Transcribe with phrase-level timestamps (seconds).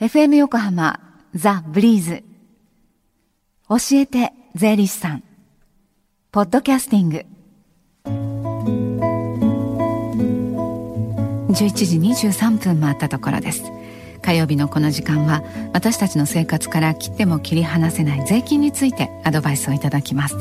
[0.00, 1.00] FM 横浜
[1.34, 2.22] ザ・ブリーズ。
[3.68, 5.24] 教えて税理士さん。
[6.30, 7.26] ポッドキャスティング。
[11.52, 11.52] 11
[11.84, 11.98] 時
[12.28, 13.64] 23分回ったところです。
[14.22, 15.42] 火曜日のこの時間は
[15.72, 20.36] 私たちの生活から切っても切り離せない税金についてアドバイスをいただきます。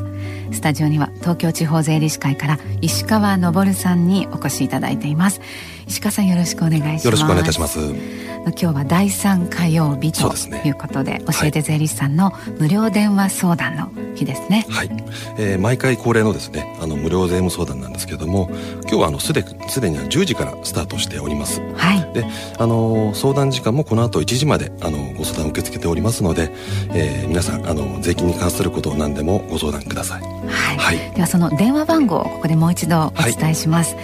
[0.52, 5.42] スタジオには東京地方税理士会から石川昇さんにお越しいただいています。
[5.88, 7.06] 石川さんよろしくお願いします。
[7.06, 7.80] よろしくお願いいたします。
[7.80, 10.34] 今日は第3火曜日と
[10.66, 14.66] いうことで、ね、教えて税理士さんの無料電話相談の日ですね。
[14.70, 14.90] はい、
[15.38, 18.50] えー、毎回恒例のですねあの無料税務相談なんですけれども
[18.84, 21.62] 今日はあのすですでに10時からスタートしております。
[21.76, 22.14] はい。
[22.14, 22.26] で
[22.58, 26.50] あの相談時間もこの後1時まであのご相談を受け付けておりますので、
[26.94, 30.22] えー、皆さんあの税金に関することを何でもご相談ください。
[30.22, 34.02] はい、はい、ではその電話番号をここでもう一度お伝えします、は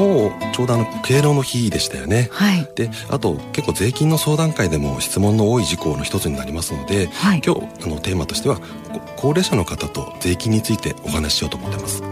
[0.53, 2.30] ちょうどあの敬老の日でしたよね。
[2.31, 2.66] はい。
[2.76, 8.59] であと結構税金の相談会でも質問の多い事項の一つになりますので、はい、今日あのテーマとしては
[9.18, 12.02] 高齢者の方と税金についてお話ししようと思ってます。
[12.02, 12.08] は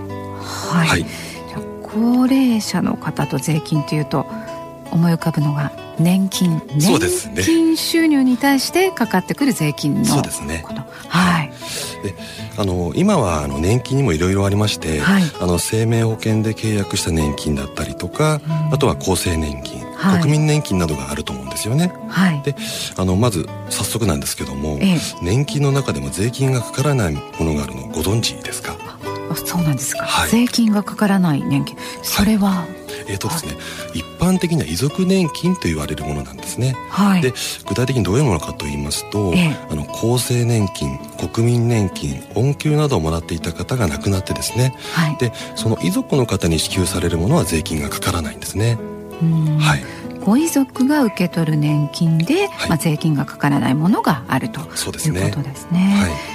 [0.86, 1.06] い、はい、
[1.94, 4.26] 高齢者の方と税金というと
[4.92, 6.62] 思い浮かぶのが年金。
[6.76, 7.00] 年
[7.44, 10.66] 金収入に対してかかってくる税金のそうですね。
[11.08, 11.52] はい。
[12.04, 12.16] で
[12.58, 21.94] あの今はあの年金にもいろいろありまして、はい、あの生命保険で契約した年金だったりとか、うん、あとは厚生年金、はい、国民年金などがあると思うんですよね。
[22.10, 22.56] はい、で
[22.98, 28.76] あのまず早速なんですけども、ええ、年金の中でも税金がかからないものがあるのご存知ですか？
[29.32, 31.78] あそうなんですか、はい、税金がかからない年金。
[32.02, 32.66] それは、
[33.08, 33.58] えーとですね、
[33.94, 36.76] 一般的には遺族年金と言われるものなんですね。
[36.90, 37.34] はい、で
[37.68, 48.78] 具体的にどういうものかと言いますと、えー、あの厚生年金国民年金恩給などをもらっていた方が亡くなってですね、はい、でその遺族の方に支給されるものは税金がかからないんですね。
[49.60, 49.84] はい、
[50.20, 55.22] ご遺族が受け取る年金で、はい、まあ、税金がかからないものがあるということですね。
[55.22, 56.33] はい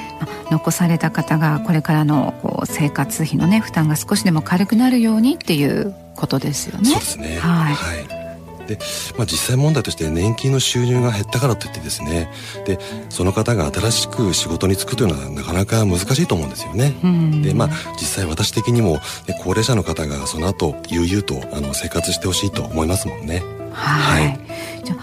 [0.50, 6.90] 残された方がこれからのこう生活費のね負担が少しでも軽くなるようにっていうことですよね。
[6.90, 7.38] そうですね。
[7.38, 7.74] はい。
[7.74, 8.18] はい
[8.68, 8.78] で、
[9.16, 12.30] まあ、実際問題として年金の収入が減ったからといってですね
[12.66, 12.78] で
[13.08, 16.94] その方が新しく仕事に就くというのはなかなか難しいと思うんですよね。
[17.42, 18.94] でまあ実際私的にも、
[19.26, 23.42] ね、高齢者の方がその後悠々とあの生活してほしいと思いますもんね。
[23.72, 24.40] はい、はい、
[24.84, 24.96] じゃ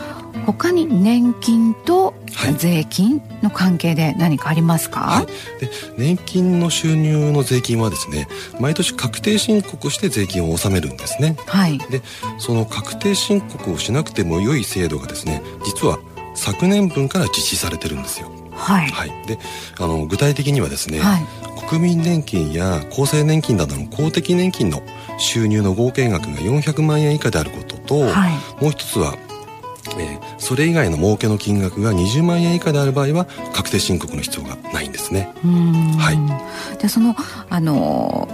[0.45, 2.13] 他に年金と
[2.57, 5.25] 税金の関係で何かありますか、はい、
[5.59, 8.27] で年金の収入の税金はですね
[8.59, 12.01] 毎年確定申告して税金を納めるんですね、はい、で
[12.37, 15.99] その確定申告をしなくても良い制度がですね実は
[16.35, 18.29] 昨年分から実施されてるんですよ。
[18.51, 19.37] はい、はい、で
[19.79, 21.25] あの具体的にはですね、はい、
[21.67, 24.81] 国民年金や厚生年金などの公的年金の
[25.17, 29.17] 収入の合計額が400万円以下であることと、はい、もう一つは
[29.97, 35.33] えー、それ以外の儲けの金額が20万円以下である場合は確定申告の必要がないんですね。
[35.97, 36.11] は
[36.77, 37.15] い、でその
[37.49, 38.27] あの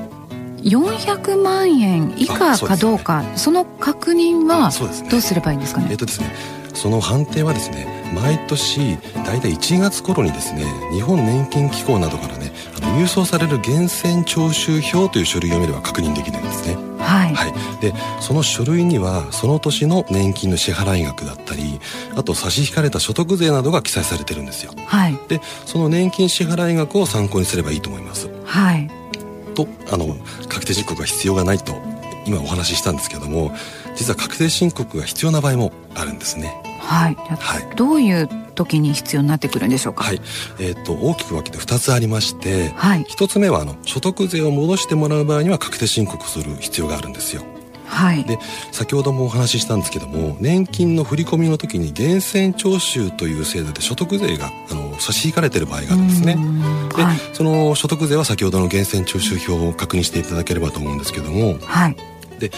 [0.63, 4.71] 400万円以下かどうかそ、ね,、の確認は
[5.09, 5.87] どうすればいいんですかね？
[5.91, 16.90] えっ、とですねその判定はですね毎年大体1月頃にですね日本年金機構などからねあの郵送される源泉徴収票という書類を見れば確認できるんですね。
[17.11, 21.79] はい、はい、でその書類にはその年の年金の支払い額だったり
[22.15, 24.73] あと差し引かれた所得税などが記載されてるんですよ。
[24.85, 28.29] はい、でその年金支払い額を参考にすればいいと思います。
[28.45, 28.89] はい、
[29.55, 30.15] とあの
[30.47, 31.75] 確定申告が必要がないと
[32.25, 33.51] 今お話ししたんですけども
[33.95, 36.61] 実は確定申告が必要な場合もあるんですね。
[36.79, 38.29] はい、はい、どういう
[38.63, 40.03] 時に必要になってくるんでしょうか？
[40.03, 40.21] はい、
[40.59, 47.43] えっ、ー、と大きく分けて2つありまして、はい、1つ目はあの所得税を戻してもらう場合には確定申告する必要があるんですよ。
[47.91, 48.39] はい、で
[48.71, 56.37] 先ほどもお話ししたんですけども年金の振り込みの時に源泉徴収という制度で所得税があの差し引かれてる場合があるんですね。
[56.95, 61.95] で、はい、その所得税は先ほどの源泉徴収票を確認していただければと思うんですけども、はい、
[62.39, 62.49] で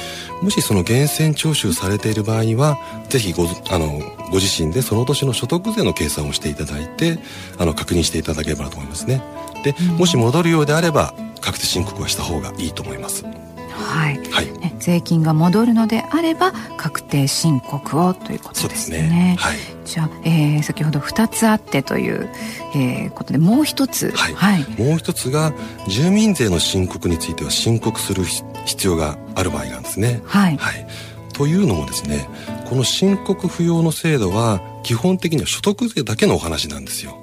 [0.43, 2.77] もしその源泉徴収されている場合は
[3.09, 4.01] ぜひごあの
[4.33, 7.19] ご自身でその年の所得税の計算をしていただいて
[7.59, 9.21] あの確認していただければと思いますね。
[9.63, 13.25] でもし戻るようであれば確定申告はした方がいいと思います。
[13.25, 14.51] はい、はい。
[14.57, 18.97] ね、税金が戻るのであれば確定申告をということですね。
[18.97, 19.35] すね。
[19.37, 22.27] はい、じゃあ、えー、先ほど2つあってという、
[22.75, 25.53] えー、ことでもう一つ、はい、はい、もう一つが
[25.87, 28.23] 住民税の申告については申告する
[28.65, 30.23] 必要がある場合なんですね。
[30.25, 30.87] はい、はい
[31.33, 32.27] というのもですね
[32.69, 37.17] この申告不要の制度は基本的には所得税だけのお話なんですよ。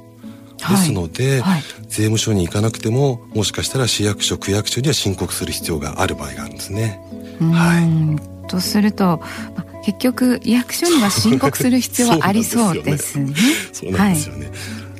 [0.68, 7.00] ですので、はいはい、税務署に行かなくてももしかしたら市役所区役所には申告する必要がある場合があるんですね。
[7.40, 9.22] はい、とすると、
[9.56, 13.34] ま、結局役所には申告する必要はありそうですね。
[13.72, 14.50] そうなんですよね。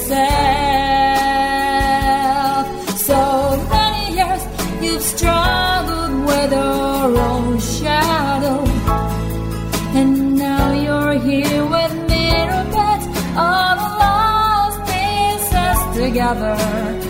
[0.00, 0.48] Yourself.
[2.98, 3.20] So
[3.70, 4.42] many years
[4.82, 8.64] you've struggled with your own shadow.
[9.98, 12.30] And now you're here with me,
[13.36, 17.09] all the lost pieces together.